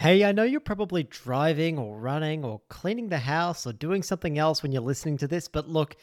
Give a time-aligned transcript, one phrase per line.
[0.00, 4.38] Hey, I know you're probably driving or running or cleaning the house or doing something
[4.38, 5.94] else when you're listening to this, but look,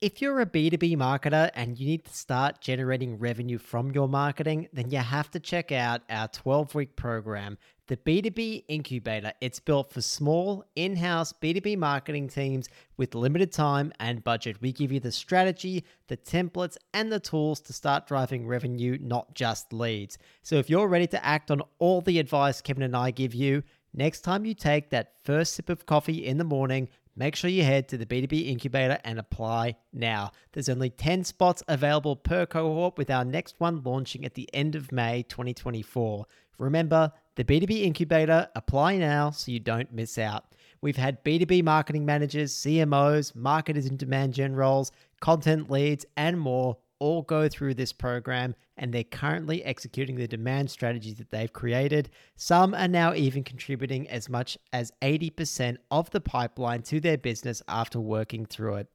[0.00, 4.68] if you're a B2B marketer and you need to start generating revenue from your marketing,
[4.72, 7.58] then you have to check out our 12 week program,
[7.90, 9.32] the B2B Incubator.
[9.40, 14.62] It's built for small, in house B2B marketing teams with limited time and budget.
[14.62, 19.34] We give you the strategy, the templates, and the tools to start driving revenue, not
[19.34, 20.18] just leads.
[20.44, 23.64] So if you're ready to act on all the advice Kevin and I give you,
[23.92, 27.64] next time you take that first sip of coffee in the morning, Make sure you
[27.64, 30.30] head to the B2B Incubator and apply now.
[30.52, 34.74] There's only 10 spots available per cohort, with our next one launching at the end
[34.74, 36.24] of May 2024.
[36.60, 40.54] Remember, the B2B Incubator, apply now so you don't miss out.
[40.82, 46.76] We've had B2B marketing managers, CMOs, marketers in demand gen roles, content leads, and more
[46.98, 52.10] all go through this program and they're currently executing the demand strategies that they've created.
[52.36, 57.62] Some are now even contributing as much as 80% of the pipeline to their business
[57.68, 58.88] after working through it.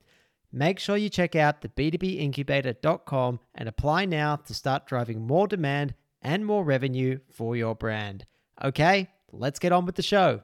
[0.52, 5.96] Make sure you check out the b2bincubator.com and apply now to start driving more demand
[6.26, 8.26] and more revenue for your brand.
[8.64, 10.42] Okay, let's get on with the show.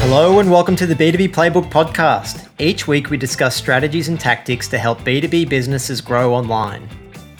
[0.00, 2.48] Hello, and welcome to the B2B Playbook podcast.
[2.58, 6.88] Each week, we discuss strategies and tactics to help B2B businesses grow online.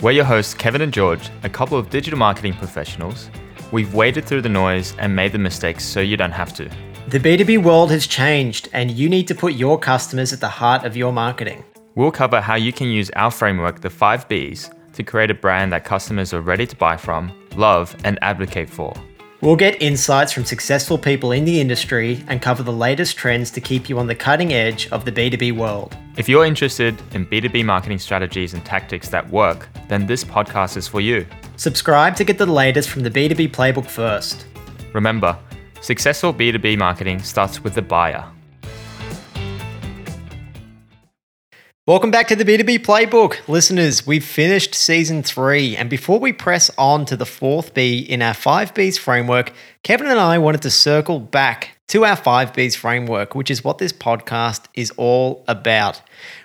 [0.00, 3.30] We're your hosts, Kevin and George, a couple of digital marketing professionals.
[3.72, 6.70] We've waded through the noise and made the mistakes so you don't have to.
[7.08, 10.84] The B2B world has changed, and you need to put your customers at the heart
[10.84, 11.64] of your marketing.
[11.94, 15.72] We'll cover how you can use our framework, the 5 Bs, to create a brand
[15.72, 18.94] that customers are ready to buy from, love, and advocate for.
[19.41, 23.61] We'll get insights from successful people in the industry and cover the latest trends to
[23.61, 25.97] keep you on the cutting edge of the B2B world.
[26.16, 30.87] If you're interested in B2B marketing strategies and tactics that work, then this podcast is
[30.87, 31.27] for you.
[31.56, 34.47] Subscribe to get the latest from the B2B playbook first.
[34.92, 35.37] Remember,
[35.83, 38.25] successful B2B marketing starts with the buyer.
[41.84, 43.48] Welcome back to the B2B Playbook.
[43.48, 45.76] Listeners, we've finished season three.
[45.76, 50.06] And before we press on to the fourth B in our five Bs framework, Kevin
[50.06, 53.93] and I wanted to circle back to our five Bs framework, which is what this
[53.93, 56.00] podcast is all about.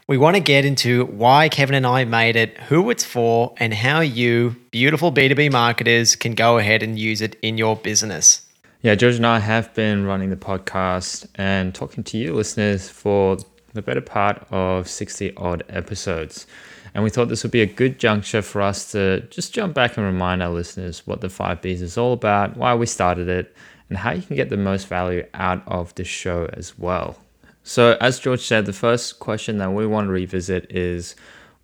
[0.08, 3.76] We want to get into why Kevin and I made it, who it's for, and
[3.76, 8.47] how you, beautiful B2B marketers, can go ahead and use it in your business.
[8.84, 13.38] Yeah, George and I have been running the podcast and talking to you, listeners, for
[13.74, 16.46] the better part of 60 odd episodes.
[16.94, 19.98] And we thought this would be a good juncture for us to just jump back
[19.98, 23.56] and remind our listeners what the 5Bs is all about, why we started it,
[23.90, 27.18] and how you can get the most value out of the show as well.
[27.64, 31.16] So, as George said, the first question that we want to revisit is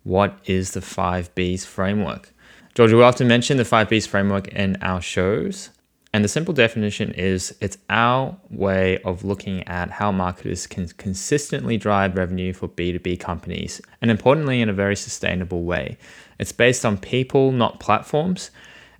[0.02, 2.32] what is the 5Bs framework?
[2.74, 5.70] George, we often mention the 5Bs framework in our shows.
[6.14, 11.76] And the simple definition is it's our way of looking at how marketers can consistently
[11.76, 15.98] drive revenue for B2B companies, and importantly, in a very sustainable way.
[16.38, 18.52] It's based on people, not platforms,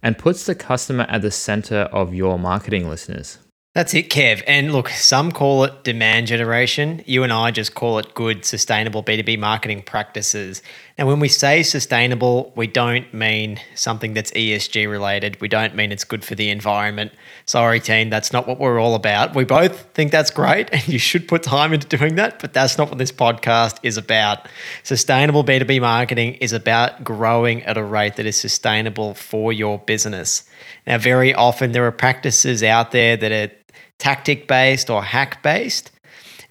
[0.03, 3.39] and puts the customer at the center of your marketing listeners.
[3.75, 4.41] That's it, Kev.
[4.47, 7.03] And look, some call it demand generation.
[7.07, 10.63] You and I just call it good, sustainable B2B marketing practices.
[10.97, 15.41] Now, when we say sustainable, we don't mean something that's ESG related.
[15.41, 17.10] We don't mean it's good for the environment.
[17.47, 19.34] Sorry, team, that's not what we're all about.
[19.34, 22.78] We both think that's great and you should put time into doing that, but that's
[22.78, 24.47] not what this podcast is about.
[24.84, 30.44] Sustainable B2B marketing is about growing at a rate that is sustainable for your business.
[30.87, 33.53] Now, very often there are practices out there that are
[33.99, 35.91] tactic based or hack based,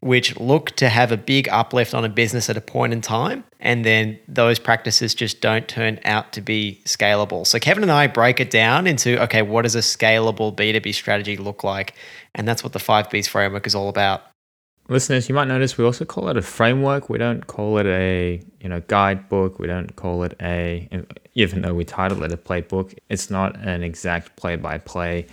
[0.03, 3.43] which look to have a big uplift on a business at a point in time.
[3.61, 7.47] And then those practices just don't turn out to be scalable.
[7.47, 11.37] So, Kevin and I break it down into okay, what does a scalable B2B strategy
[11.37, 11.95] look like?
[12.35, 14.23] And that's what the 5Bs framework is all about.
[14.89, 17.09] Listeners, you might notice we also call it a framework.
[17.09, 19.57] We don't call it a you know guidebook.
[19.57, 20.89] We don't call it a
[21.33, 22.93] even though we title it a playbook.
[23.09, 25.27] It's not an exact play by play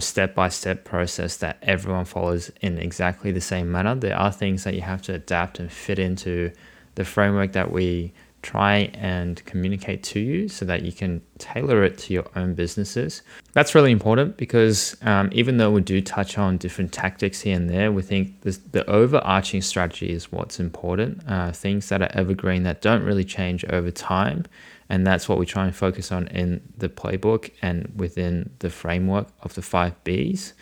[0.00, 3.94] step by step process that everyone follows in exactly the same manner.
[3.94, 6.50] There are things that you have to adapt and fit into
[6.94, 8.12] the framework that we
[8.46, 13.22] try and communicate to you so that you can tailor it to your own businesses.
[13.54, 17.68] That's really important because um, even though we do touch on different tactics here and
[17.68, 21.22] there, we think this, the overarching strategy is what's important.
[21.28, 24.44] Uh, things that are evergreen that don't really change over time
[24.88, 29.28] and that's what we try and focus on in the playbook and within the framework
[29.42, 30.52] of the five Bs.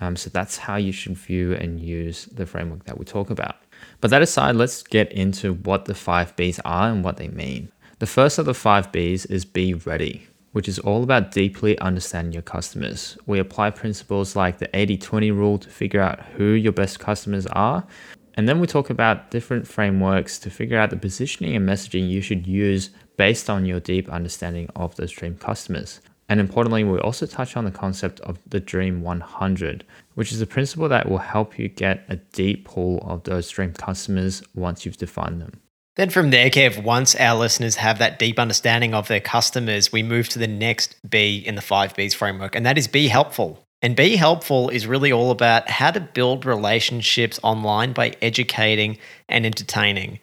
[0.00, 3.56] Um, so that's how you should view and use the framework that we talk about.
[4.00, 7.70] But that aside, let's get into what the five Bs are and what they mean.
[7.98, 12.32] The first of the five B's is be ready, which is all about deeply understanding
[12.32, 13.18] your customers.
[13.26, 17.46] We apply principles like the 80 20 rule to figure out who your best customers
[17.48, 17.86] are.
[18.34, 22.22] And then we talk about different frameworks to figure out the positioning and messaging you
[22.22, 22.90] should use
[23.20, 26.00] based on your deep understanding of those dream customers.
[26.30, 29.84] And importantly, we also touch on the concept of the Dream 100,
[30.14, 33.74] which is a principle that will help you get a deep pool of those dream
[33.74, 35.60] customers once you've defined them.
[35.96, 40.02] Then from there, Kev, once our listeners have that deep understanding of their customers, we
[40.02, 43.62] move to the next B in the five Bs framework, and that is be helpful.
[43.82, 48.96] And be helpful is really all about how to build relationships online by educating
[49.28, 50.20] and entertaining.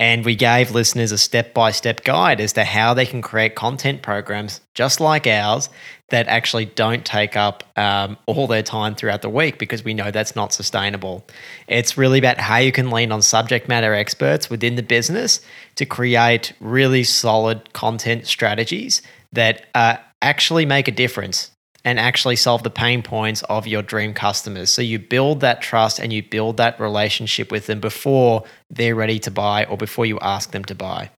[0.00, 3.54] And we gave listeners a step by step guide as to how they can create
[3.54, 5.68] content programs just like ours
[6.08, 10.10] that actually don't take up um, all their time throughout the week because we know
[10.10, 11.26] that's not sustainable.
[11.68, 15.42] It's really about how you can lean on subject matter experts within the business
[15.74, 19.02] to create really solid content strategies
[19.34, 21.50] that uh, actually make a difference
[21.84, 24.70] and actually solve the pain points of your dream customers.
[24.70, 29.18] So you build that trust and you build that relationship with them before they're ready
[29.20, 31.10] to buy or before you ask them to buy.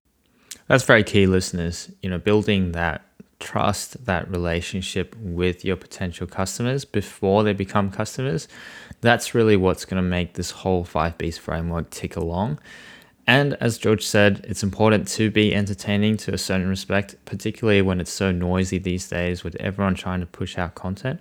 [0.69, 1.91] That's very key, listeners.
[2.01, 3.03] You know, building that
[3.41, 8.47] trust, that relationship with your potential customers before they become customers.
[9.01, 12.61] That's really what's going to make this whole 5Bs framework tick along.
[13.27, 18.01] And as George said, it's important to be entertaining to a certain respect, particularly when
[18.01, 21.21] it's so noisy these days with everyone trying to push out content.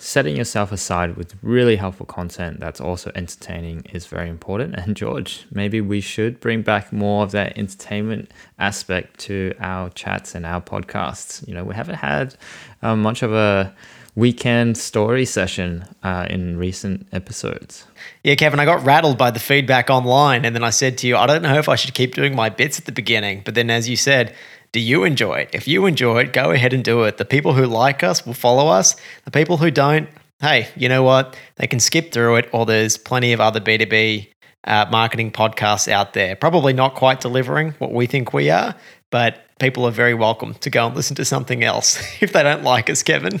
[0.00, 4.76] Setting yourself aside with really helpful content that's also entertaining is very important.
[4.76, 8.30] And George, maybe we should bring back more of that entertainment
[8.60, 11.46] aspect to our chats and our podcasts.
[11.48, 12.36] You know, we haven't had
[12.80, 13.74] uh, much of a
[14.18, 17.84] weekend story session uh, in recent episodes.
[18.24, 20.44] Yeah, Kevin, I got rattled by the feedback online.
[20.44, 22.48] And then I said to you, I don't know if I should keep doing my
[22.48, 23.42] bits at the beginning.
[23.44, 24.34] But then, as you said,
[24.72, 25.50] do you enjoy it?
[25.52, 27.16] If you enjoy it, go ahead and do it.
[27.16, 28.96] The people who like us will follow us.
[29.24, 30.08] The people who don't,
[30.40, 31.38] hey, you know what?
[31.54, 34.28] They can skip through it, or there's plenty of other B2B
[34.64, 36.34] uh, marketing podcasts out there.
[36.34, 38.74] Probably not quite delivering what we think we are,
[39.10, 42.64] but people are very welcome to go and listen to something else if they don't
[42.64, 43.40] like us, Kevin.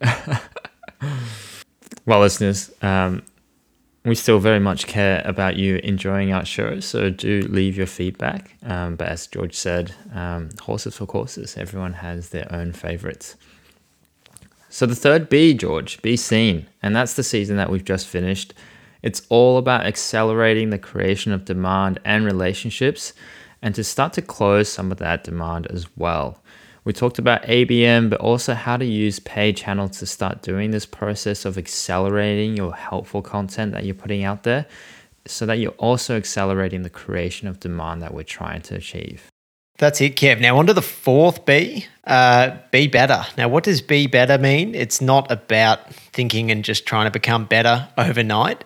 [2.06, 3.22] well, listeners, um,
[4.04, 8.56] we still very much care about you enjoying our show, so do leave your feedback.
[8.62, 11.56] Um, but as George said, um, horses for courses.
[11.56, 13.36] Everyone has their own favorites.
[14.68, 18.54] So the third B, George, be seen, and that's the season that we've just finished.
[19.02, 23.12] It's all about accelerating the creation of demand and relationships,
[23.62, 26.42] and to start to close some of that demand as well.
[26.86, 30.86] We talked about ABM, but also how to use paid channels to start doing this
[30.86, 34.66] process of accelerating your helpful content that you're putting out there
[35.26, 39.24] so that you're also accelerating the creation of demand that we're trying to achieve.
[39.78, 40.40] That's it, Kev.
[40.40, 43.26] Now, on to the fourth B uh, be better.
[43.36, 44.76] Now, what does be better mean?
[44.76, 48.62] It's not about thinking and just trying to become better overnight.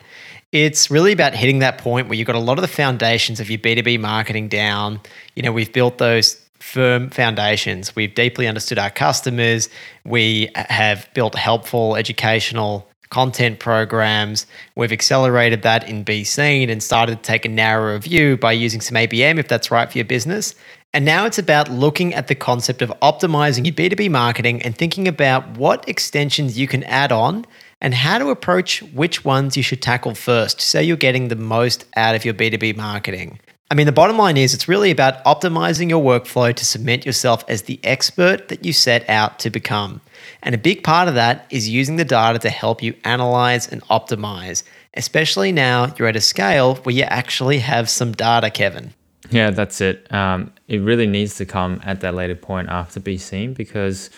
[0.52, 3.48] It's really about hitting that point where you've got a lot of the foundations of
[3.48, 5.00] your B2B marketing down.
[5.34, 7.96] You know, we've built those firm foundations.
[7.96, 9.68] We've deeply understood our customers.
[10.04, 14.46] We have built helpful educational content programs.
[14.76, 18.94] We've accelerated that in Seen and started to take a narrower view by using some
[18.94, 20.54] ABM if that's right for your business.
[20.92, 25.06] And now it's about looking at the concept of optimizing your B2B marketing and thinking
[25.08, 27.46] about what extensions you can add on
[27.80, 31.86] and how to approach which ones you should tackle first so you're getting the most
[31.96, 33.40] out of your B2B marketing.
[33.72, 37.44] I mean, the bottom line is it's really about optimizing your workflow to cement yourself
[37.46, 40.00] as the expert that you set out to become.
[40.42, 43.80] And a big part of that is using the data to help you analyze and
[43.84, 48.92] optimize, especially now you're at a scale where you actually have some data, Kevin.
[49.30, 50.12] Yeah, that's it.
[50.12, 54.10] Um, it really needs to come at that later point after Seen because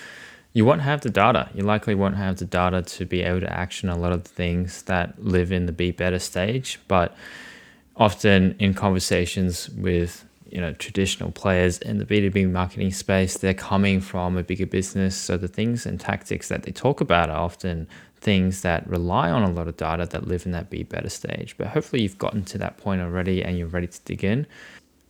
[0.54, 1.50] you won't have the data.
[1.54, 4.30] You likely won't have the data to be able to action a lot of the
[4.30, 6.80] things that live in the Be Better stage.
[6.88, 7.14] But
[7.96, 14.00] often in conversations with you know traditional players in the B2B marketing space, they're coming
[14.00, 15.16] from a bigger business.
[15.16, 17.88] So the things and tactics that they talk about are often
[18.22, 21.56] things that rely on a lot of data that live in that be better stage.
[21.58, 24.46] But hopefully you've gotten to that point already and you're ready to dig in.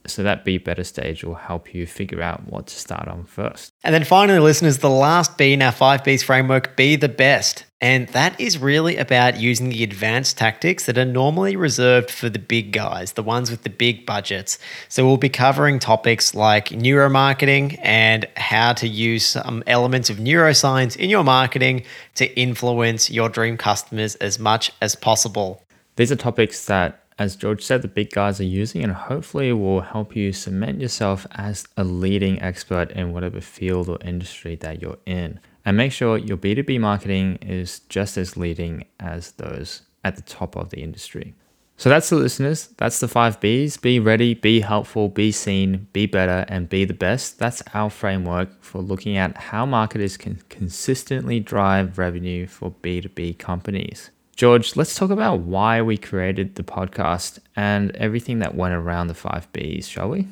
[0.07, 3.73] So that be better stage will help you figure out what to start on first.
[3.85, 7.65] And then finally, listeners, the last B in our five Bs framework, be the best.
[7.81, 12.39] And that is really about using the advanced tactics that are normally reserved for the
[12.39, 14.59] big guys, the ones with the big budgets.
[14.89, 20.97] So we'll be covering topics like neuromarketing and how to use some elements of neuroscience
[20.97, 21.83] in your marketing
[22.15, 25.63] to influence your dream customers as much as possible.
[25.97, 29.81] These are topics that as George said, the big guys are using, and hopefully will
[29.81, 34.99] help you cement yourself as a leading expert in whatever field or industry that you're
[35.07, 35.39] in.
[35.65, 40.57] And make sure your B2B marketing is just as leading as those at the top
[40.57, 41.35] of the industry.
[41.77, 42.71] So that's the listeners.
[42.77, 46.95] That's the five B's be ready, be helpful, be seen, be better, and be the
[46.95, 47.39] best.
[47.39, 54.11] That's our framework for looking at how marketers can consistently drive revenue for B2B companies.
[54.37, 59.15] George, let's talk about why we created the podcast and everything that went around the
[59.15, 60.27] five B's, shall we?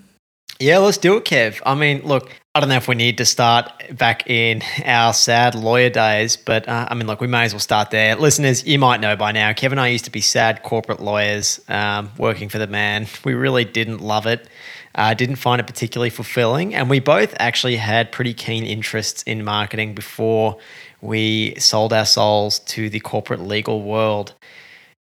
[0.59, 1.59] Yeah, let's do it, Kev.
[1.65, 5.55] I mean, look, I don't know if we need to start back in our sad
[5.55, 8.15] lawyer days, but uh, I mean, look, we may as well start there.
[8.15, 11.61] Listeners, you might know by now, Kev and I used to be sad corporate lawyers
[11.69, 13.07] um, working for the man.
[13.25, 14.49] We really didn't love it,
[14.95, 19.43] uh, didn't find it particularly fulfilling, and we both actually had pretty keen interests in
[19.43, 20.59] marketing before
[21.01, 24.35] we sold our souls to the corporate legal world.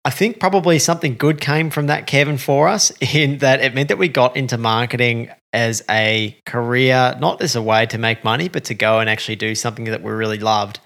[0.03, 3.89] I think probably something good came from that, Kevin, for us, in that it meant
[3.89, 8.49] that we got into marketing as a career, not as a way to make money,
[8.49, 10.79] but to go and actually do something that we really loved.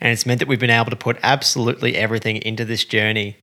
[0.00, 3.38] And it's meant that we've been able to put absolutely everything into this journey.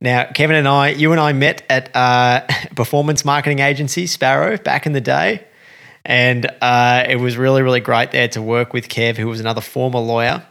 [0.00, 2.42] Now, Kevin and I, you and I met at uh,
[2.74, 5.46] performance marketing agency Sparrow back in the day.
[6.04, 9.62] And uh, it was really, really great there to work with Kev, who was another
[9.62, 10.46] former lawyer.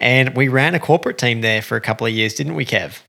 [0.00, 3.02] And we ran a corporate team there for a couple of years, didn't we, Kev?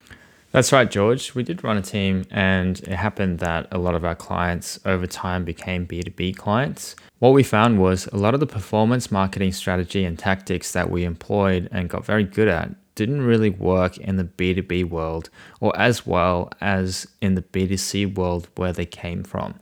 [0.52, 1.34] That's right, George.
[1.34, 5.08] We did run a team, and it happened that a lot of our clients over
[5.08, 6.98] time became B2B clients.
[7.20, 11.06] What we found was a lot of the performance marketing strategy and tactics that we
[11.06, 15.30] employed and got very good at didn't really work in the B2B world
[15.60, 19.56] or as well as in the B2C world where they came from.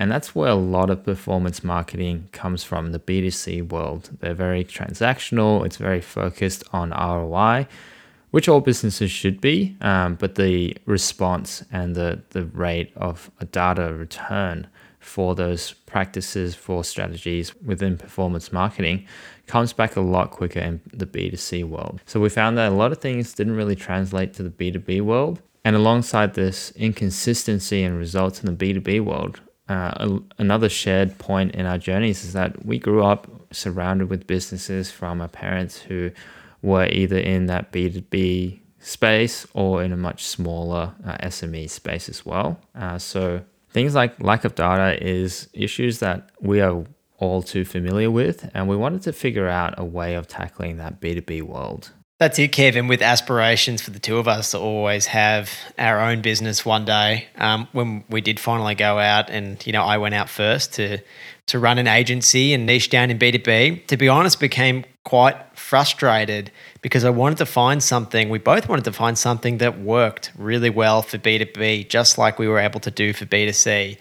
[0.00, 4.10] And that's where a lot of performance marketing comes from the B2C world.
[4.18, 7.68] They're very transactional, it's very focused on ROI
[8.30, 13.44] which all businesses should be, um, but the response and the, the rate of a
[13.44, 14.66] data return
[15.00, 19.06] for those practices, for strategies within performance marketing
[19.46, 22.00] comes back a lot quicker in the B2C world.
[22.04, 25.40] So we found that a lot of things didn't really translate to the B2B world.
[25.64, 29.40] And alongside this inconsistency in results in the B2B world,
[29.70, 34.90] uh, another shared point in our journeys is that we grew up surrounded with businesses
[34.90, 36.10] from our parents who
[36.60, 42.26] were either in that B2B space or in a much smaller uh, SME space as
[42.26, 42.58] well.
[42.74, 46.84] Uh, so things like lack of data is issues that we are
[47.18, 51.00] all too familiar with, and we wanted to figure out a way of tackling that
[51.00, 51.92] B2B world.
[52.20, 56.20] That's it, Kevin, with aspirations for the two of us to always have our own
[56.20, 57.28] business one day.
[57.36, 60.98] Um, when we did finally go out, and you know, I went out first to
[61.46, 66.52] to run an agency and niche down in B2B, to be honest, became quite frustrated
[66.82, 70.70] because I wanted to find something, we both wanted to find something that worked really
[70.70, 73.96] well for B2B, just like we were able to do for B2C.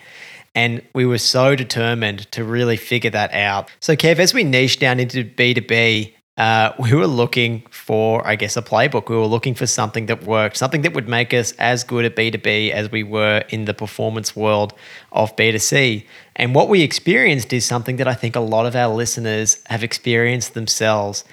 [0.53, 3.71] And we were so determined to really figure that out.
[3.79, 8.55] So, Kev, as we niche down into B2B, uh, we were looking for, I guess,
[8.55, 9.09] a playbook.
[9.09, 12.15] We were looking for something that worked, something that would make us as good at
[12.15, 14.73] B2B as we were in the performance world
[15.11, 16.05] of B2C.
[16.37, 19.83] And what we experienced is something that I think a lot of our listeners have
[19.83, 21.25] experienced themselves.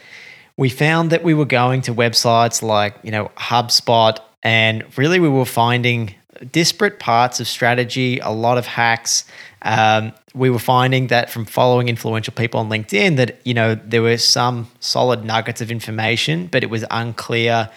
[0.56, 5.28] We found that we were going to websites like, you know, HubSpot, and really we
[5.28, 6.16] were finding
[6.52, 9.25] disparate parts of strategy, a lot of hacks.
[9.62, 14.02] Um, we were finding that from following influential people on LinkedIn that you know there
[14.02, 17.71] were some solid nuggets of information, but it was unclear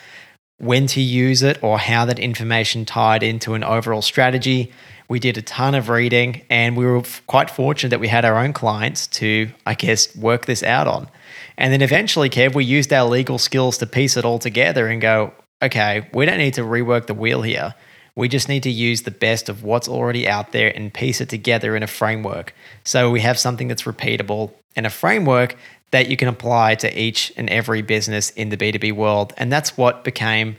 [0.58, 4.72] when to use it or how that information tied into an overall strategy.
[5.08, 8.38] We did a ton of reading, and we were quite fortunate that we had our
[8.38, 11.10] own clients to, I guess, work this out on.
[11.58, 15.02] And then eventually, Kev, we used our legal skills to piece it all together and
[15.02, 17.74] go, okay, we don't need to rework the wheel here
[18.20, 21.30] we just need to use the best of what's already out there and piece it
[21.30, 22.54] together in a framework.
[22.84, 25.56] So we have something that's repeatable and a framework
[25.92, 29.32] that you can apply to each and every business in the B2B world.
[29.38, 30.58] And that's what became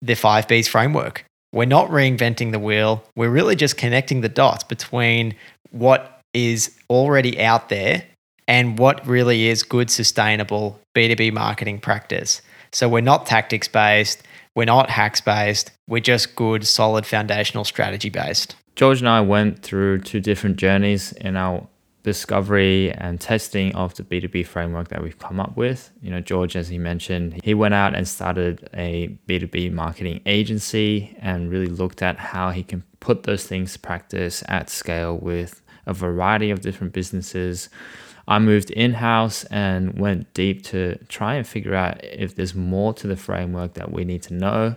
[0.00, 1.26] the 5Bs framework.
[1.52, 5.34] We're not reinventing the wheel, we're really just connecting the dots between
[5.72, 8.02] what is already out there
[8.48, 12.40] and what really is good, sustainable B2B marketing practice.
[12.72, 14.22] So we're not tactics based
[14.54, 15.72] we're not hacks based.
[15.86, 18.56] We're just good, solid foundational strategy based.
[18.76, 21.66] George and I went through two different journeys in our
[22.02, 25.90] discovery and testing of the B2B framework that we've come up with.
[26.02, 31.16] You know, George, as he mentioned, he went out and started a B2B marketing agency
[31.20, 35.62] and really looked at how he can put those things to practice at scale with
[35.86, 37.68] a variety of different businesses
[38.26, 42.94] I moved in house and went deep to try and figure out if there's more
[42.94, 44.76] to the framework that we need to know.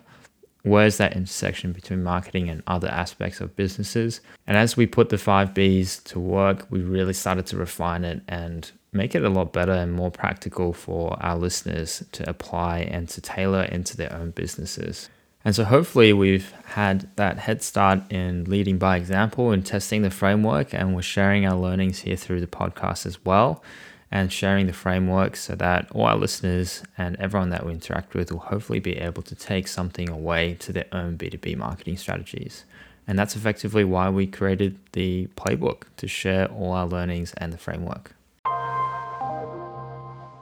[0.63, 4.21] where's that intersection between marketing and other aspects of businesses.
[4.45, 8.21] And as we put the five B's to work, we really started to refine it
[8.27, 13.07] and make it a lot better and more practical for our listeners to apply and
[13.09, 15.09] to tailor into their own businesses.
[15.47, 20.09] And so hopefully we've had that head start in leading by example and testing the
[20.09, 23.63] framework and we're sharing our learnings here through the podcast as well
[24.11, 28.29] and sharing the framework so that all our listeners and everyone that we interact with
[28.29, 32.65] will hopefully be able to take something away to their own B2B marketing strategies.
[33.07, 37.57] And that's effectively why we created the playbook to share all our learnings and the
[37.57, 38.13] framework.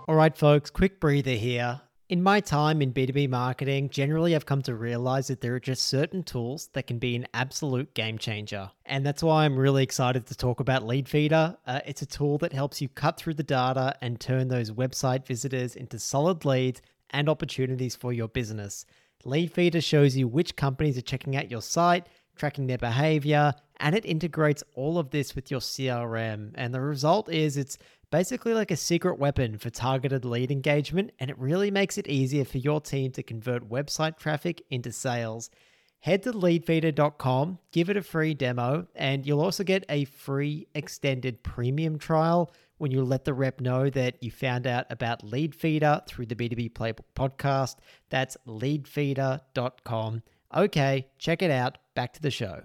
[0.07, 1.81] All right, folks, quick breather here.
[2.07, 5.87] In my time in B2B marketing, generally I've come to realize that there are just
[5.87, 8.69] certain tools that can be an absolute game changer.
[8.85, 11.57] And that's why I'm really excited to talk about Leadfeeder.
[11.65, 15.25] Uh, it's a tool that helps you cut through the data and turn those website
[15.25, 18.85] visitors into solid leads and opportunities for your business.
[19.25, 24.05] Leadfeeder shows you which companies are checking out your site, tracking their behavior, and it
[24.05, 26.51] integrates all of this with your CRM.
[26.53, 27.79] And the result is it's
[28.11, 32.45] basically like a secret weapon for targeted lead engagement, and it really makes it easier
[32.45, 35.49] for your team to convert website traffic into sales.
[35.99, 41.41] Head to leadfeeder.com, give it a free demo, and you'll also get a free extended
[41.41, 46.27] premium trial when you let the rep know that you found out about Leadfeeder through
[46.27, 47.77] the B2B Playbook podcast.
[48.09, 50.21] That's leadfeeder.com.
[50.55, 51.77] Okay, check it out.
[51.95, 52.61] Back to the show.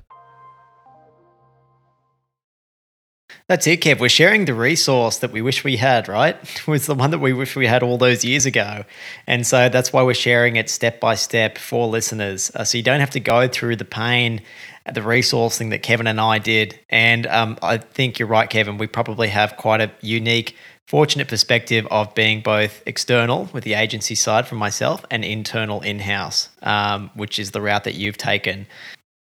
[3.46, 3.98] That's it, Kev.
[3.98, 6.36] We're sharing the resource that we wish we had, right?
[6.60, 8.84] It was the one that we wish we had all those years ago.
[9.26, 12.50] And so that's why we're sharing it step by step for listeners.
[12.54, 14.40] Uh, so you don't have to go through the pain,
[14.92, 16.78] the resourcing that Kevin and I did.
[16.90, 18.78] And um, I think you're right, Kevin.
[18.78, 20.56] We probably have quite a unique,
[20.86, 25.98] fortunate perspective of being both external with the agency side from myself and internal in
[25.98, 28.66] house, um, which is the route that you've taken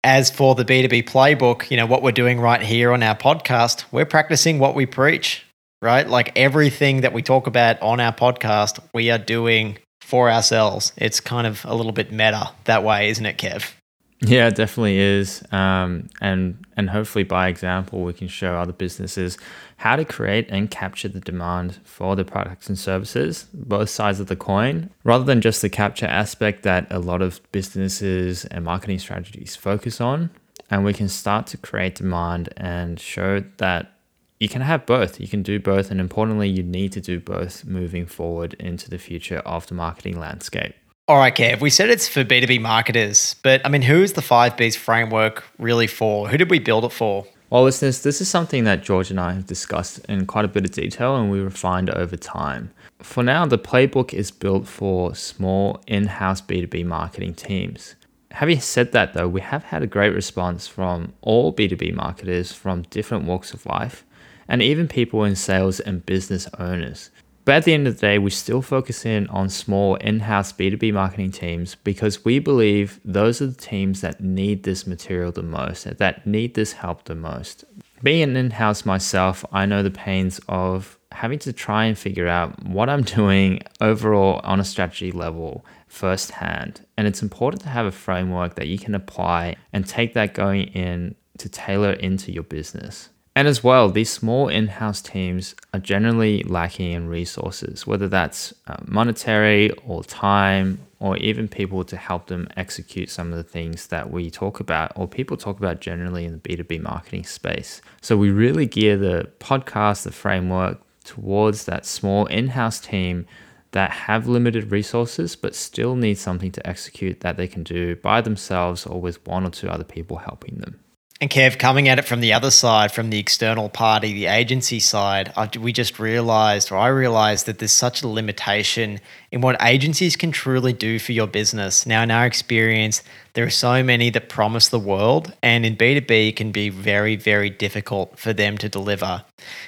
[0.04, 3.86] as for the B2B playbook, you know, what we're doing right here on our podcast,
[3.92, 5.46] we're practicing what we preach,
[5.82, 6.08] right?
[6.08, 10.94] Like everything that we talk about on our podcast, we are doing for ourselves.
[10.98, 13.74] It's kind of a little bit meta that way, isn't it, Kev?
[14.22, 15.44] Yeah, it definitely is.
[15.52, 19.38] Um, and and hopefully by example, we can show other businesses
[19.78, 24.28] how to create and capture the demand for the products and services, both sides of
[24.28, 29.00] the coin, rather than just the capture aspect that a lot of businesses and marketing
[29.00, 30.30] strategies focus on.
[30.70, 33.92] And we can start to create demand and show that
[34.40, 35.20] you can have both.
[35.20, 35.92] You can do both.
[35.92, 40.20] And importantly, you need to do both moving forward into the future of the marketing
[40.20, 40.76] landscape.
[41.10, 44.22] All right, Kev, we said it's for B2B marketers, but I mean, who is the
[44.22, 46.30] 5Bs framework really for?
[46.30, 47.26] Who did we build it for?
[47.50, 50.66] Well, listeners, this is something that George and I have discussed in quite a bit
[50.66, 52.72] of detail and we refined over time.
[53.00, 57.96] For now, the playbook is built for small in house B2B marketing teams.
[58.30, 62.84] Having said that, though, we have had a great response from all B2B marketers from
[62.84, 64.06] different walks of life
[64.48, 67.10] and even people in sales and business owners.
[67.50, 70.54] But at the end of the day, we still focus in on small in house
[70.54, 75.42] B2B marketing teams because we believe those are the teams that need this material the
[75.42, 77.66] most, that need this help the most.
[78.04, 82.64] Being in house myself, I know the pains of having to try and figure out
[82.68, 86.86] what I'm doing overall on a strategy level firsthand.
[86.98, 90.66] And it's important to have a framework that you can apply and take that going
[90.66, 93.10] in to tailor into your business.
[93.36, 98.54] And as well, these small in house teams are generally lacking in resources, whether that's
[98.68, 103.88] uh, monetary or time, or even people to help them execute some of the things
[103.88, 107.82] that we talk about, or people talk about generally in the B2B marketing space.
[108.02, 113.26] So we really gear the podcast, the framework towards that small in house team
[113.72, 118.20] that have limited resources but still need something to execute that they can do by
[118.20, 120.80] themselves or with one or two other people helping them.
[121.22, 124.80] And Kev, coming at it from the other side, from the external party, the agency
[124.80, 130.16] side, we just realized, or I realized, that there's such a limitation in what agencies
[130.16, 131.86] can truly do for your business.
[131.86, 133.04] Now, in our experience,
[133.34, 137.18] there are so many that promise the world, and in B2B, it can be very,
[137.18, 139.26] very difficult for them to deliver.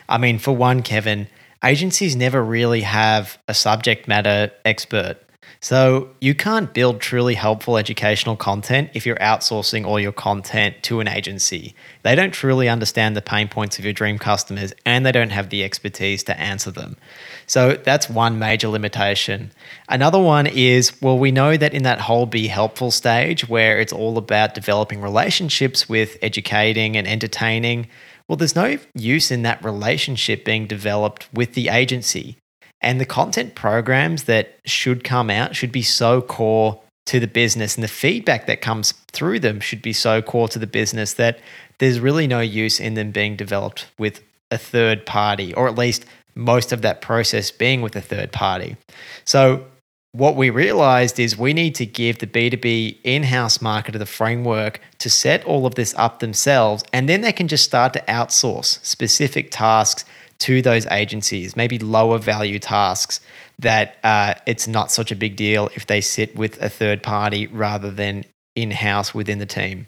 [0.07, 1.27] I mean, for one, Kevin,
[1.61, 5.17] agencies never really have a subject matter expert.
[5.63, 10.99] So you can't build truly helpful educational content if you're outsourcing all your content to
[11.01, 11.75] an agency.
[12.01, 15.51] They don't truly understand the pain points of your dream customers and they don't have
[15.51, 16.97] the expertise to answer them.
[17.45, 19.51] So that's one major limitation.
[19.87, 23.93] Another one is well, we know that in that whole be helpful stage where it's
[23.93, 27.87] all about developing relationships with educating and entertaining.
[28.27, 32.37] Well, there's no use in that relationship being developed with the agency.
[32.81, 37.75] And the content programs that should come out should be so core to the business
[37.75, 41.39] and the feedback that comes through them should be so core to the business that
[41.79, 46.05] there's really no use in them being developed with a third party, or at least
[46.35, 48.77] most of that process being with a third party.
[49.25, 49.65] So,
[50.13, 54.81] what we realized is we need to give the B2B in house marketer the framework
[54.99, 58.83] to set all of this up themselves, and then they can just start to outsource
[58.85, 60.03] specific tasks
[60.41, 63.19] to those agencies, maybe lower value tasks
[63.59, 67.45] that uh, it's not such a big deal if they sit with a third party
[67.47, 68.25] rather than
[68.55, 69.85] in house within the team.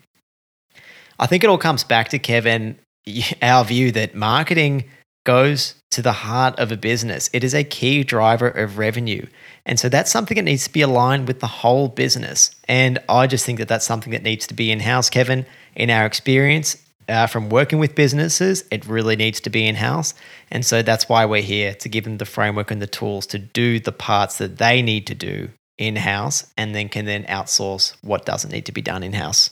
[1.20, 2.78] I think it all comes back to Kevin,
[3.42, 4.86] our view that marketing
[5.26, 7.30] goes to the heart of a business.
[7.34, 9.26] It is a key driver of revenue.
[9.66, 12.52] And so that's something that needs to be aligned with the whole business.
[12.68, 15.46] And I just think that that's something that needs to be in house, Kevin.
[15.76, 20.14] In our experience uh, from working with businesses, it really needs to be in house.
[20.52, 23.40] And so that's why we're here to give them the framework and the tools to
[23.40, 27.96] do the parts that they need to do in house and then can then outsource
[28.02, 29.50] what doesn't need to be done in house.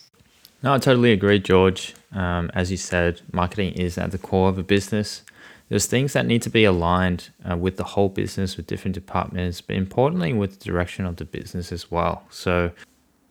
[0.64, 1.96] No, I totally agree, George.
[2.14, 5.24] Um, as you said, marketing is at the core of a business.
[5.70, 9.62] There's things that need to be aligned uh, with the whole business, with different departments,
[9.62, 12.24] but importantly with the direction of the business as well.
[12.30, 12.72] So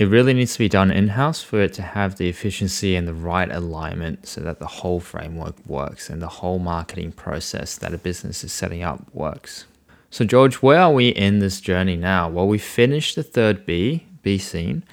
[0.01, 3.07] it really needs to be done in house for it to have the efficiency and
[3.07, 7.93] the right alignment so that the whole framework works and the whole marketing process that
[7.93, 9.67] a business is setting up works.
[10.09, 12.31] So, George, where are we in this journey now?
[12.31, 14.85] Well, we finished the third B, be seen,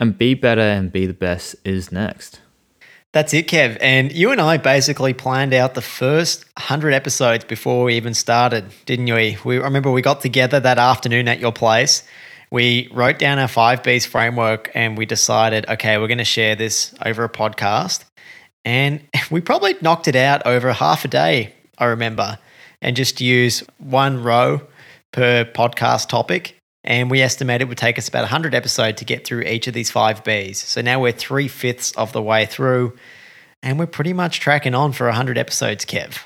[0.00, 2.40] and be better and be the best is next.
[3.12, 3.76] That's it, Kev.
[3.82, 8.64] And you and I basically planned out the first 100 episodes before we even started,
[8.86, 9.36] didn't we?
[9.44, 9.58] we?
[9.58, 12.02] I remember we got together that afternoon at your place.
[12.54, 16.54] We wrote down our five B's framework and we decided, okay, we're going to share
[16.54, 18.04] this over a podcast.
[18.64, 19.00] And
[19.32, 22.38] we probably knocked it out over half a day, I remember,
[22.80, 24.62] and just use one row
[25.12, 26.56] per podcast topic.
[26.84, 29.74] And we estimate it would take us about 100 episodes to get through each of
[29.74, 30.54] these five Bs.
[30.54, 32.96] So now we're three fifths of the way through,
[33.64, 36.20] and we're pretty much tracking on for 100 episodes, Kev.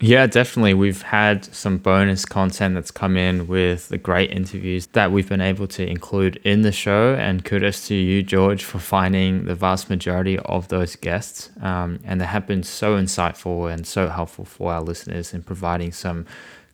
[0.00, 0.74] Yeah, definitely.
[0.74, 5.40] We've had some bonus content that's come in with the great interviews that we've been
[5.40, 7.14] able to include in the show.
[7.16, 11.50] And kudos to you, George, for finding the vast majority of those guests.
[11.60, 15.90] Um, and they have been so insightful and so helpful for our listeners in providing
[15.90, 16.26] some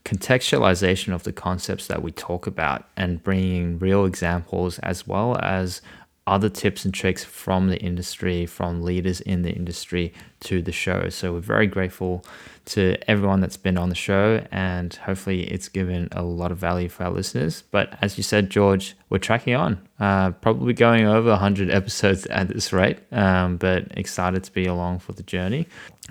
[0.04, 5.80] contextualization of the concepts that we talk about and bringing real examples as well as
[6.26, 11.08] other tips and tricks from the industry, from leaders in the industry to the show.
[11.10, 12.24] So we're very grateful
[12.66, 16.88] to everyone that's been on the show, and hopefully it's given a lot of value
[16.88, 17.62] for our listeners.
[17.70, 22.48] But as you said, George, we're tracking on, uh, probably going over 100 episodes at
[22.48, 25.66] this rate, um, but excited to be along for the journey.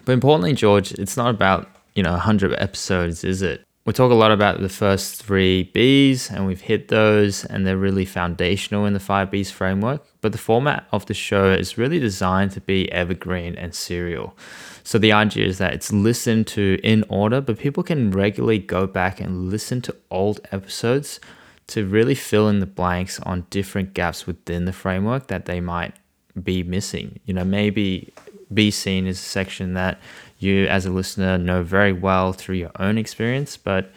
[0.06, 3.66] But importantly, George, it's not about you know 100 episodes, is it?
[3.86, 7.78] We talk a lot about the first three B's, and we've hit those, and they're
[7.78, 10.06] really foundational in the five B's framework.
[10.22, 14.38] But the format of the show is really designed to be evergreen and serial.
[14.86, 18.88] So the idea is that it's listened to in order, but people can regularly go
[18.88, 21.20] back and listen to old episodes
[21.68, 25.94] to really fill in the blanks on different gaps within the framework that they might
[26.42, 27.20] be missing.
[27.26, 28.14] You know, maybe
[28.54, 30.00] Be Seen is a section that
[30.40, 33.92] you as a listener know very well through your own experience, but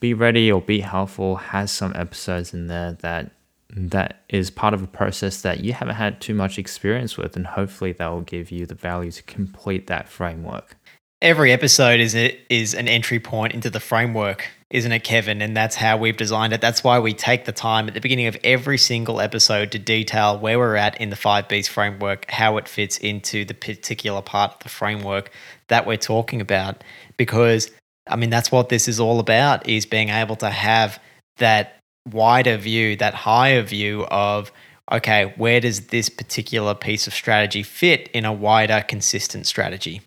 [0.00, 3.32] Be Ready or Be Helpful has some episodes in there that
[3.74, 7.46] that is part of a process that you haven't had too much experience with and
[7.46, 10.76] hopefully that will give you the value to complete that framework.
[11.22, 15.42] Every episode is a, is an entry point into the framework, isn't it, Kevin?
[15.42, 16.62] And that's how we've designed it.
[16.62, 20.38] That's why we take the time at the beginning of every single episode to detail
[20.38, 24.54] where we're at in the five B's framework, how it fits into the particular part
[24.54, 25.30] of the framework
[25.68, 26.82] that we're talking about.
[27.18, 27.70] Because,
[28.08, 30.98] I mean, that's what this is all about is being able to have
[31.36, 31.78] that
[32.10, 34.50] wider view, that higher view of,
[34.90, 40.00] okay, where does this particular piece of strategy fit in a wider, consistent strategy?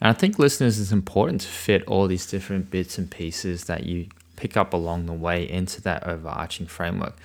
[0.00, 3.84] And I think listeners, it's important to fit all these different bits and pieces that
[3.84, 7.16] you pick up along the way into that overarching framework.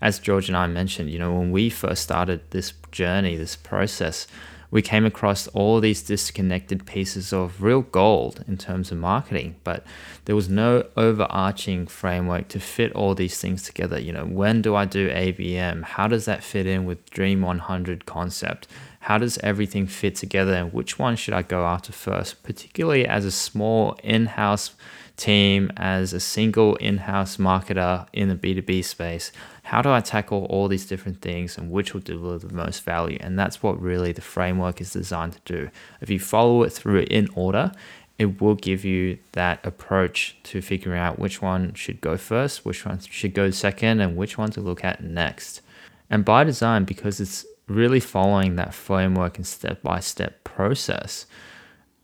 [0.00, 4.26] As George and I mentioned, you know, when we first started this journey, this process,
[4.70, 9.84] we came across all these disconnected pieces of real gold in terms of marketing, but
[10.26, 13.98] there was no overarching framework to fit all these things together.
[13.98, 15.84] You know, when do I do ABM?
[15.84, 18.68] How does that fit in with Dream 100 concept?
[19.08, 23.24] How does everything fit together and which one should I go after first, particularly as
[23.24, 24.72] a small in house
[25.16, 29.32] team, as a single in house marketer in the B2B space?
[29.68, 33.18] how do I tackle all these different things and which will deliver the most value?
[33.20, 35.70] And that's what really the framework is designed to do.
[36.00, 37.72] If you follow it through in order,
[38.18, 42.86] it will give you that approach to figuring out which one should go first, which
[42.86, 45.60] one should go second, and which one to look at next.
[46.08, 51.26] And by design, because it's really following that framework and step by step process,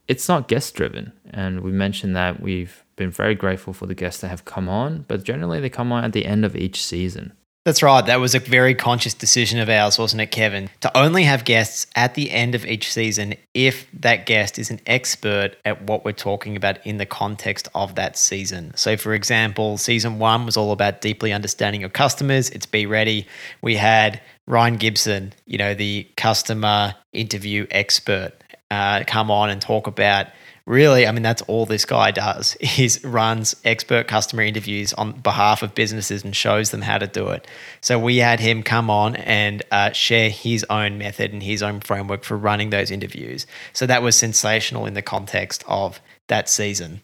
[0.09, 1.13] it's not guest driven.
[1.31, 5.05] And we mentioned that we've been very grateful for the guests that have come on,
[5.09, 7.33] but generally they come on at the end of each season.
[7.65, 8.05] That's right.
[8.05, 10.69] That was a very conscious decision of ours, wasn't it, Kevin?
[10.83, 14.81] To only have guests at the end of each season if that guest is an
[14.87, 18.73] expert at what we're talking about in the context of that season.
[18.77, 22.51] So, for example, season one was all about deeply understanding your customers.
[22.51, 23.27] It's Be Ready.
[23.63, 28.33] We had Ryan Gibson, you know, the customer interview expert,
[28.71, 30.27] uh, come on and talk about
[30.67, 32.57] really, I mean, that's all this guy does.
[32.61, 37.29] He runs expert customer interviews on behalf of businesses and shows them how to do
[37.29, 37.47] it.
[37.81, 41.81] So we had him come on and uh, share his own method and his own
[41.81, 43.47] framework for running those interviews.
[43.73, 47.03] So that was sensational in the context of that season.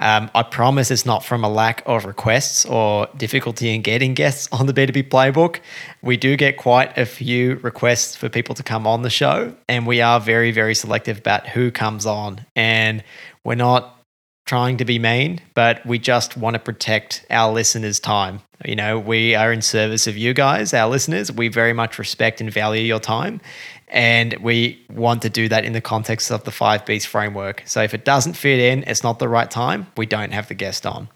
[0.00, 4.48] Um, I promise it's not from a lack of requests or difficulty in getting guests
[4.52, 5.60] on the B2B playbook.
[6.02, 9.86] We do get quite a few requests for people to come on the show, and
[9.86, 12.46] we are very, very selective about who comes on.
[12.54, 13.02] And
[13.44, 13.98] we're not
[14.48, 18.40] trying to be mean, but we just want to protect our listeners' time.
[18.64, 21.30] You know, we are in service of you guys, our listeners.
[21.30, 23.40] We very much respect and value your time.
[23.90, 27.62] And we want to do that in the context of the five B's framework.
[27.66, 30.54] So if it doesn't fit in, it's not the right time, we don't have the
[30.54, 31.08] guest on.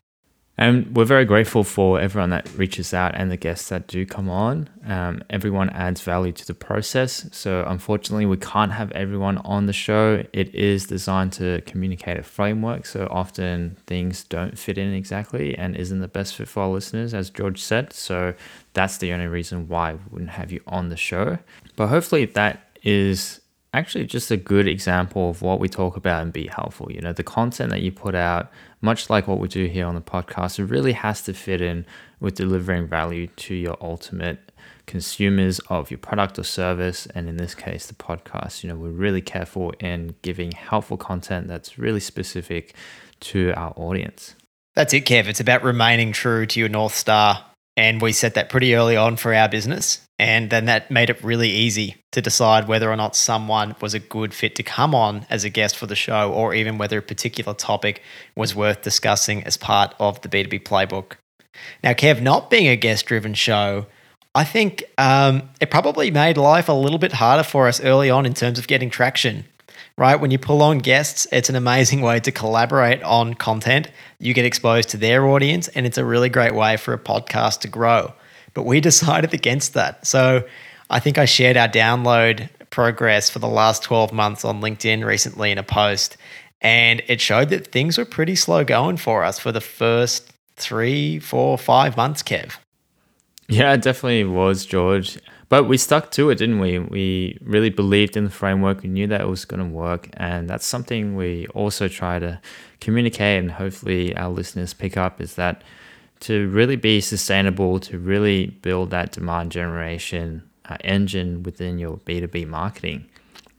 [0.58, 4.28] And we're very grateful for everyone that reaches out and the guests that do come
[4.28, 4.68] on.
[4.86, 7.26] Um, everyone adds value to the process.
[7.32, 10.22] So, unfortunately, we can't have everyone on the show.
[10.34, 12.84] It is designed to communicate a framework.
[12.84, 17.14] So, often things don't fit in exactly and isn't the best fit for our listeners,
[17.14, 17.94] as George said.
[17.94, 18.34] So,
[18.74, 21.38] that's the only reason why we wouldn't have you on the show.
[21.76, 23.40] But hopefully, that is
[23.74, 26.92] actually just a good example of what we talk about and be helpful.
[26.92, 28.50] You know, the content that you put out,
[28.82, 31.86] much like what we do here on the podcast, it really has to fit in
[32.20, 34.52] with delivering value to your ultimate
[34.86, 37.06] consumers of your product or service.
[37.14, 38.62] And in this case, the podcast.
[38.62, 42.74] You know, we're really careful in giving helpful content that's really specific
[43.20, 44.34] to our audience.
[44.74, 45.26] That's it, Kev.
[45.26, 47.44] It's about remaining true to your North Star.
[47.76, 50.06] And we set that pretty early on for our business.
[50.18, 53.98] And then that made it really easy to decide whether or not someone was a
[53.98, 57.02] good fit to come on as a guest for the show, or even whether a
[57.02, 58.02] particular topic
[58.36, 61.14] was worth discussing as part of the B2B playbook.
[61.82, 63.86] Now, Kev, not being a guest driven show,
[64.34, 68.24] I think um, it probably made life a little bit harder for us early on
[68.24, 69.44] in terms of getting traction.
[69.96, 70.16] Right?
[70.16, 73.90] When you pull on guests, it's an amazing way to collaborate on content.
[74.18, 77.60] You get exposed to their audience, and it's a really great way for a podcast
[77.60, 78.12] to grow.
[78.54, 80.06] But we decided against that.
[80.06, 80.44] So
[80.88, 85.50] I think I shared our download progress for the last 12 months on LinkedIn recently
[85.50, 86.16] in a post.
[86.60, 91.18] And it showed that things were pretty slow going for us for the first three,
[91.18, 92.56] four, five months, Kev.
[93.48, 95.18] Yeah, it definitely was, George.
[95.52, 96.78] But we stuck to it, didn't we?
[96.78, 98.82] We really believed in the framework.
[98.82, 100.08] We knew that it was going to work.
[100.14, 102.40] And that's something we also try to
[102.80, 105.62] communicate and hopefully our listeners pick up is that
[106.20, 112.48] to really be sustainable, to really build that demand generation uh, engine within your B2B
[112.48, 113.04] marketing,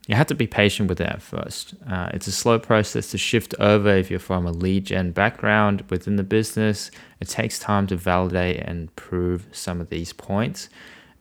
[0.07, 1.75] you have to be patient with it at first.
[1.87, 5.83] Uh, it's a slow process to shift over if you're from a lead gen background
[5.91, 6.89] within the business.
[7.19, 10.69] It takes time to validate and prove some of these points.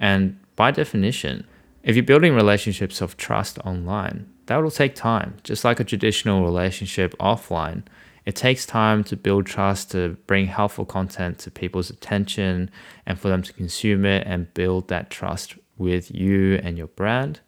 [0.01, 1.47] And by definition,
[1.83, 6.45] if you're building relationships of trust online, that will take time, just like a traditional
[6.45, 7.85] relationship offline.
[8.25, 12.71] It takes time to build trust, to bring helpful content to people's attention,
[13.05, 17.41] and for them to consume it and build that trust with you and your brand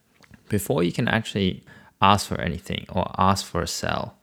[0.48, 1.64] before you can actually
[2.00, 4.18] ask for anything or ask for a sell.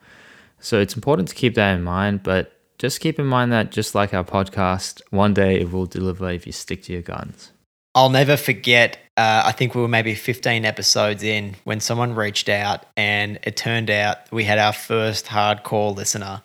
[0.60, 3.96] So it's important to keep that in mind, but just keep in mind that just
[3.96, 7.52] like our podcast, one day it will deliver if you stick to your guns.
[7.94, 8.98] I'll never forget.
[9.18, 13.58] Uh, I think we were maybe 15 episodes in when someone reached out, and it
[13.58, 16.42] turned out we had our first hardcore listener.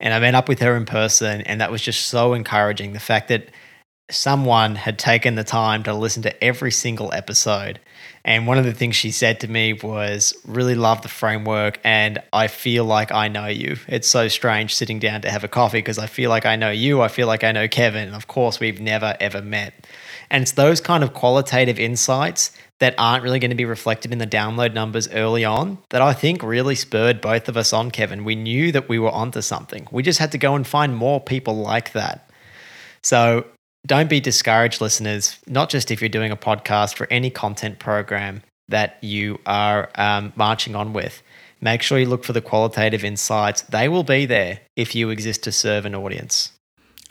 [0.00, 2.92] And I met up with her in person, and that was just so encouraging.
[2.92, 3.50] The fact that
[4.10, 7.78] someone had taken the time to listen to every single episode.
[8.24, 12.20] And one of the things she said to me was, Really love the framework, and
[12.32, 13.76] I feel like I know you.
[13.86, 16.70] It's so strange sitting down to have a coffee because I feel like I know
[16.70, 17.00] you.
[17.00, 18.08] I feel like I know Kevin.
[18.08, 19.86] And of course, we've never, ever met.
[20.30, 24.18] And it's those kind of qualitative insights that aren't really going to be reflected in
[24.18, 28.24] the download numbers early on that I think really spurred both of us on, Kevin.
[28.24, 29.86] We knew that we were onto something.
[29.90, 32.30] We just had to go and find more people like that.
[33.02, 33.46] So
[33.86, 38.42] don't be discouraged, listeners, not just if you're doing a podcast for any content program
[38.68, 41.22] that you are um, marching on with.
[41.60, 43.62] Make sure you look for the qualitative insights.
[43.62, 46.52] They will be there if you exist to serve an audience.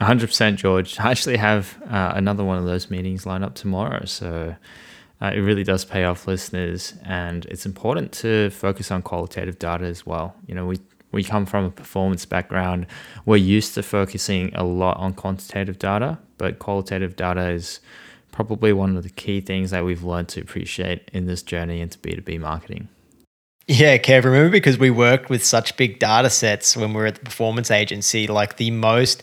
[0.02, 1.00] 100% George.
[1.00, 4.06] I actually have uh, another one of those meetings lined up tomorrow.
[4.06, 4.56] So
[5.22, 6.94] uh, it really does pay off listeners.
[7.04, 10.36] And it's important to focus on qualitative data as well.
[10.48, 10.80] You know, we,
[11.12, 12.88] we come from a performance background.
[13.26, 17.82] We're used to focusing a lot on quantitative data, but qualitative data is
[18.32, 21.98] probably one of the key things that we've learned to appreciate in this journey into
[22.00, 22.88] B2B marketing.
[23.68, 27.16] Yeah, Kev, remember because we worked with such big data sets when we were at
[27.16, 29.22] the performance agency, like the most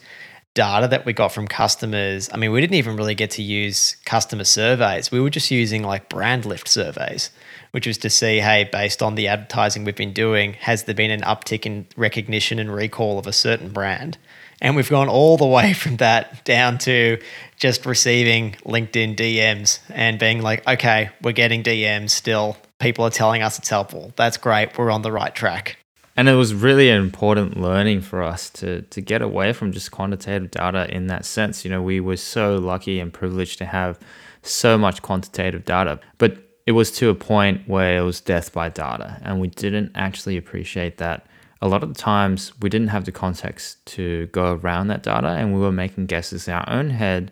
[0.57, 2.29] data that we got from customers.
[2.33, 5.13] I mean, we didn't even really get to use customer surveys.
[5.13, 7.31] We were just using like brand lift surveys,
[7.71, 11.13] which was to see, hey, based on the advertising we've been doing, has there been
[11.13, 14.19] an uptick in recognition and recall of a certain brand?
[14.63, 17.21] And we've gone all the way from that down to
[17.59, 22.57] just receiving LinkedIn DMs and being like, okay, we're getting DMs still.
[22.79, 24.15] People are telling us it's helpful.
[24.17, 24.77] That's great.
[24.79, 25.77] We're on the right track.
[26.17, 29.91] And it was really an important learning for us to to get away from just
[29.91, 31.65] quantitative data in that sense.
[31.65, 33.99] You know, we were so lucky and privileged to have
[34.43, 38.69] so much quantitative data, but it was to a point where it was death by
[38.69, 41.27] data, and we didn't actually appreciate that.
[41.63, 45.29] A lot of the times, we didn't have the context to go around that data,
[45.29, 47.31] and we were making guesses in our own head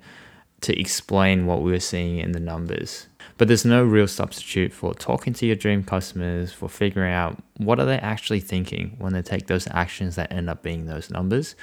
[0.63, 3.07] to explain what we were seeing in the numbers.
[3.37, 7.81] But there's no real substitute for talking to your dream customers, for figuring out what
[7.81, 11.57] are they actually thinking when they take those actions that end up being those numbers.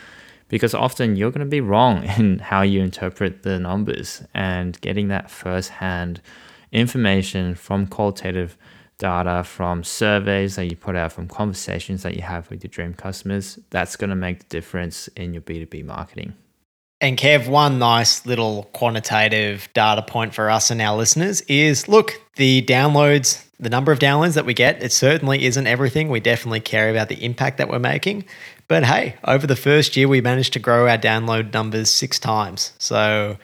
[0.50, 5.08] Because often you're going to be wrong in how you interpret the numbers and getting
[5.08, 6.22] that first-hand
[6.74, 8.58] information from qualitative
[8.98, 12.94] data, from surveys that you put out, from conversations that you have with your dream
[12.94, 16.34] customers, that's going to make the difference in your B2B marketing.
[17.02, 22.22] And Kev, one nice little quantitative data point for us and our listeners is look,
[22.36, 26.10] the downloads, the number of downloads that we get, it certainly isn't everything.
[26.10, 28.26] We definitely care about the impact that we're making.
[28.68, 32.74] But hey, over the first year, we managed to grow our download numbers six times.
[32.78, 33.36] So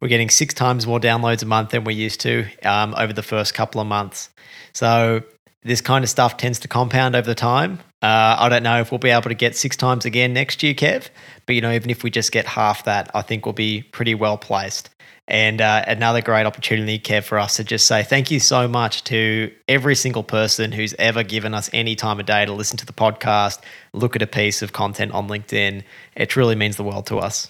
[0.00, 3.22] we're getting six times more downloads a month than we used to um, over the
[3.22, 4.30] first couple of months.
[4.72, 5.22] So
[5.64, 7.78] this kind of stuff tends to compound over the time.
[8.02, 10.74] Uh, I don't know if we'll be able to get six times again next year,
[10.74, 11.08] Kev.
[11.46, 14.14] But you know, even if we just get half that, I think we'll be pretty
[14.14, 14.90] well placed.
[15.28, 19.04] And uh, another great opportunity, Kev, for us to just say thank you so much
[19.04, 22.86] to every single person who's ever given us any time of day to listen to
[22.86, 23.60] the podcast,
[23.92, 25.84] look at a piece of content on LinkedIn.
[26.16, 27.48] It truly means the world to us.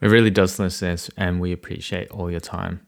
[0.00, 2.85] It really does, listeners, and we appreciate all your time.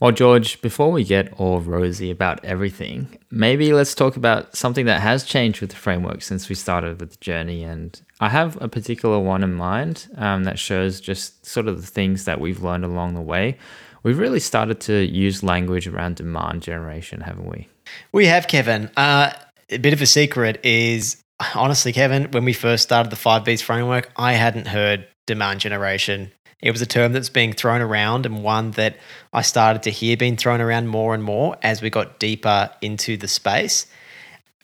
[0.00, 5.00] Well, George, before we get all rosy about everything, maybe let's talk about something that
[5.00, 7.64] has changed with the framework since we started with the journey.
[7.64, 11.86] And I have a particular one in mind um, that shows just sort of the
[11.86, 13.58] things that we've learned along the way.
[14.04, 17.66] We've really started to use language around demand generation, haven't we?
[18.12, 18.90] We have, Kevin.
[18.96, 19.32] Uh,
[19.68, 21.20] a bit of a secret is
[21.56, 26.72] honestly, Kevin, when we first started the 5Bs framework, I hadn't heard demand generation it
[26.72, 28.96] was a term that's being thrown around and one that
[29.32, 33.16] I started to hear being thrown around more and more as we got deeper into
[33.16, 33.86] the space.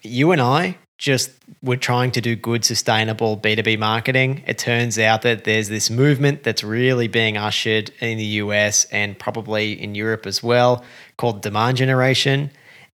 [0.03, 1.31] You and I just
[1.63, 4.43] were trying to do good, sustainable B2B marketing.
[4.47, 9.19] It turns out that there's this movement that's really being ushered in the US and
[9.19, 10.85] probably in Europe as well
[11.17, 12.51] called demand generation.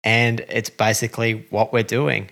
[0.05, 2.31] And it's basically what we're doing.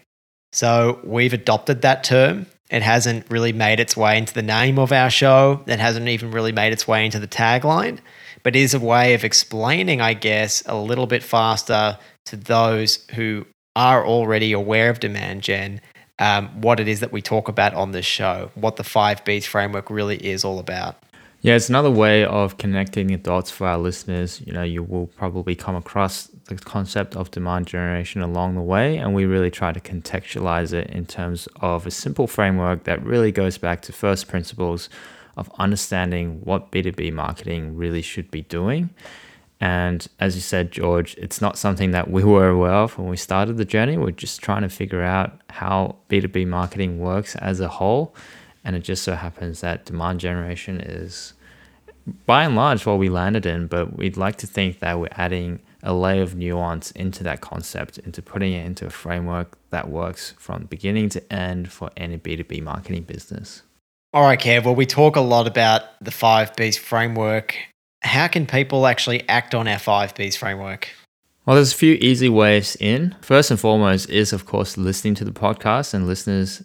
[0.53, 4.93] So we've adopted that term it hasn't really made its way into the name of
[4.93, 5.63] our show.
[5.67, 7.99] It hasn't even really made its way into the tagline,
[8.43, 13.47] but is a way of explaining, I guess, a little bit faster to those who
[13.77, 15.81] are already aware of demand gen
[16.19, 19.91] um, what it is that we talk about on this show, what the 5Bs framework
[19.91, 20.97] really is all about.
[21.43, 24.41] Yeah, it's another way of connecting the dots for our listeners.
[24.45, 28.97] You know, you will probably come across the concept of demand generation along the way,
[28.97, 33.33] and we really try to contextualize it in terms of a simple framework that really
[33.33, 34.89] goes back to first principles
[35.37, 38.91] of understanding what B2B marketing really should be doing.
[39.61, 43.17] And as you said, George, it's not something that we were aware of when we
[43.17, 43.97] started the journey.
[43.97, 48.15] We're just trying to figure out how B2B marketing works as a whole.
[48.65, 51.33] And it just so happens that demand generation is
[52.27, 55.61] by and large what we landed in, but we'd like to think that we're adding
[55.87, 60.35] a layer of nuance into that concept, into putting it into a framework that works
[60.37, 63.63] from beginning to end for any B2B marketing business.
[64.13, 64.65] All right, Kev.
[64.65, 67.57] Well, we talk a lot about the 5Bs framework.
[68.03, 70.89] How can people actually act on our 5Bs framework?
[71.45, 73.15] Well, there's a few easy ways in.
[73.21, 76.63] First and foremost is, of course, listening to the podcast, and listeners,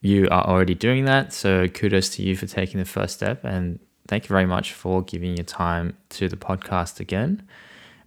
[0.00, 1.32] you are already doing that.
[1.32, 5.02] So kudos to you for taking the first step and thank you very much for
[5.02, 7.42] giving your time to the podcast again.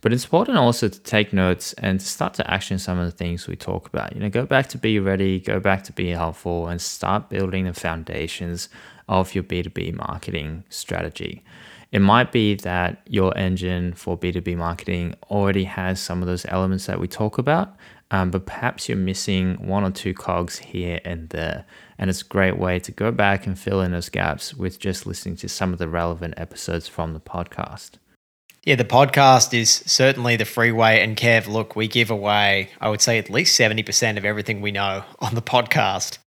[0.02, 3.12] But it's important also to take notes and to start to action some of the
[3.16, 4.14] things we talk about.
[4.14, 7.66] You know, go back to be ready, go back to be helpful, and start building
[7.66, 8.70] the foundations
[9.10, 11.44] of your B2B marketing strategy.
[11.92, 16.86] It might be that your engine for B2B marketing already has some of those elements
[16.86, 17.76] that we talk about,
[18.12, 21.66] um, but perhaps you're missing one or two cogs here and there.
[21.98, 25.06] And it's a great way to go back and fill in those gaps with just
[25.06, 27.94] listening to some of the relevant episodes from the podcast.
[28.70, 31.02] Yeah, the podcast is certainly the freeway.
[31.02, 34.72] And Kev, look, we give away, I would say, at least 70% of everything we
[34.72, 36.20] know on the podcast.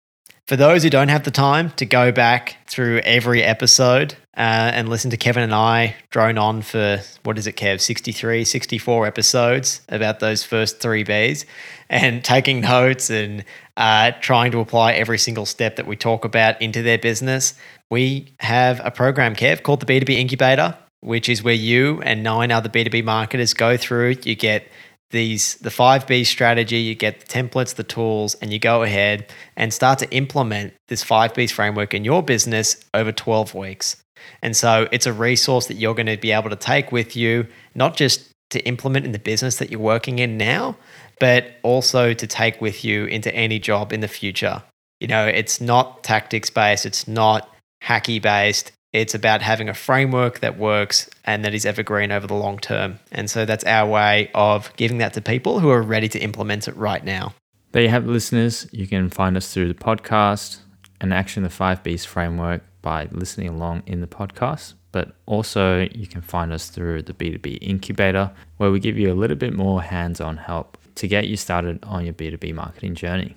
[0.48, 4.88] For those who don't have the time to go back through every episode uh, and
[4.88, 9.82] listen to Kevin and I drone on for, what is it, Kev, 63, 64 episodes
[9.90, 11.44] about those first three Bs
[11.90, 13.44] and taking notes and
[13.76, 17.52] uh, trying to apply every single step that we talk about into their business,
[17.90, 22.50] we have a program, Kev, called the B2B Incubator which is where you and nine
[22.50, 24.16] other B2B marketers go through.
[24.22, 24.66] You get
[25.10, 29.26] these the 5B strategy, you get the templates, the tools, and you go ahead
[29.56, 33.96] and start to implement this 5Bs framework in your business over 12 weeks.
[34.42, 37.46] And so it's a resource that you're going to be able to take with you,
[37.74, 40.76] not just to implement in the business that you're working in now,
[41.18, 44.62] but also to take with you into any job in the future.
[45.00, 47.48] You know, it's not tactics based, it's not
[47.82, 52.34] hacky based, it's about having a framework that works and that is evergreen over the
[52.34, 52.98] long term.
[53.12, 56.68] And so that's our way of giving that to people who are ready to implement
[56.68, 57.34] it right now.
[57.72, 58.66] There you have it, listeners.
[58.72, 60.58] You can find us through the podcast
[61.00, 64.74] and Action the 5Bs framework by listening along in the podcast.
[64.92, 69.14] But also, you can find us through the B2B incubator, where we give you a
[69.14, 73.36] little bit more hands on help to get you started on your B2B marketing journey.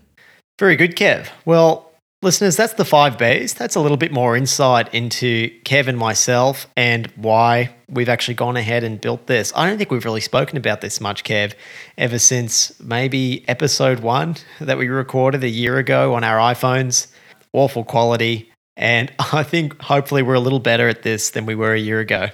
[0.59, 1.27] Very good, Kev.
[1.45, 1.92] Well,
[2.24, 3.55] Listeners, that's the five Bs.
[3.55, 8.86] That's a little bit more insight into Kevin, myself, and why we've actually gone ahead
[8.86, 9.51] and built this.
[9.57, 11.53] I don't think we've really spoken about this much, Kev,
[11.97, 17.07] ever since maybe episode one that we recorded a year ago on our iPhones.
[17.51, 18.49] Awful quality.
[18.78, 21.99] And I think hopefully we're a little better at this than we were a year
[21.99, 22.30] ago.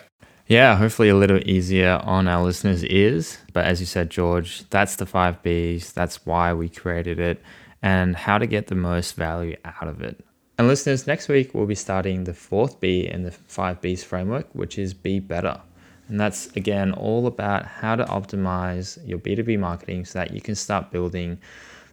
[0.45, 3.39] Yeah, hopefully a little easier on our listeners' ears.
[3.53, 5.93] But as you said, George, that's the five Bs.
[5.93, 7.41] That's why we created it
[7.81, 10.23] and how to get the most value out of it.
[10.57, 14.47] And listeners, next week we'll be starting the fourth B in the five Bs framework,
[14.53, 15.61] which is be better.
[16.09, 20.55] And that's again all about how to optimize your B2B marketing so that you can
[20.55, 21.39] start building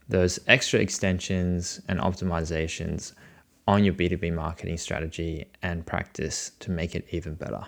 [0.08, 3.12] those extra extensions and optimizations
[3.68, 7.64] on your B2B marketing strategy and practice to make it even better.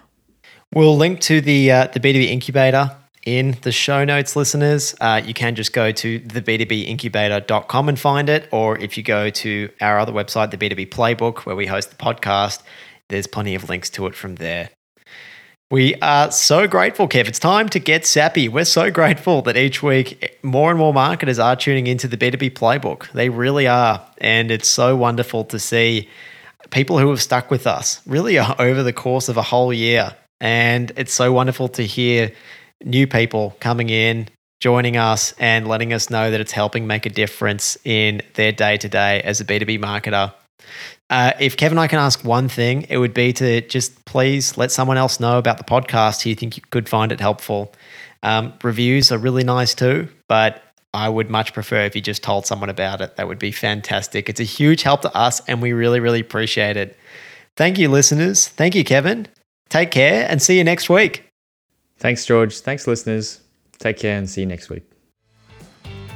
[0.75, 2.91] We'll link to the uh, the B2B incubator
[3.25, 4.95] in the show notes, listeners.
[5.01, 8.49] Uh, you can just go to theb2bincubator.com and find it.
[8.53, 11.97] Or if you go to our other website, the B2B Playbook, where we host the
[11.97, 12.63] podcast,
[13.09, 14.71] there's plenty of links to it from there.
[15.71, 17.29] We are so grateful, Kev.
[17.29, 18.49] It's time to get sappy.
[18.49, 22.53] We're so grateful that each week more and more marketers are tuning into the B2B
[22.53, 23.13] Playbook.
[23.13, 24.03] They really are.
[24.17, 26.09] And it's so wonderful to see
[26.71, 30.17] people who have stuck with us really over the course of a whole year.
[30.41, 32.33] And it's so wonderful to hear
[32.85, 34.29] new people coming in,
[34.61, 38.77] joining us, and letting us know that it's helping make a difference in their day
[38.77, 40.33] to day as a B2B marketer.
[41.11, 44.59] Uh, if Kevin and I can ask one thing, it would be to just please
[44.59, 47.73] let someone else know about the podcast who you think you could find it helpful.
[48.23, 50.63] Um, reviews are really nice too, but
[50.93, 53.17] I would much prefer if you just told someone about it.
[53.17, 54.29] That would be fantastic.
[54.29, 56.97] It's a huge help to us, and we really, really appreciate it.
[57.57, 58.49] Thank you, listeners.
[58.49, 59.29] Thank you, Kevin.
[59.69, 61.28] Take care and see you next week.
[61.99, 62.61] Thanks, George.
[62.61, 63.41] Thanks, listeners.
[63.79, 64.85] Take care and see you next week.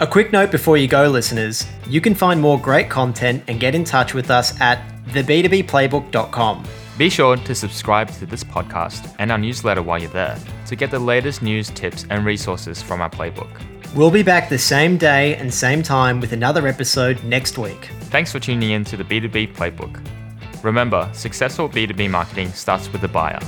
[0.00, 3.74] A quick note before you go, listeners you can find more great content and get
[3.74, 6.64] in touch with us at theb2bplaybook.com.
[6.98, 10.90] Be sure to subscribe to this podcast and our newsletter while you're there to get
[10.90, 13.48] the latest news, tips, and resources from our playbook.
[13.94, 17.90] We'll be back the same day and same time with another episode next week.
[18.04, 20.02] Thanks for tuning in to the B2B Playbook.
[20.64, 23.40] Remember, successful B2B marketing starts with the buyer.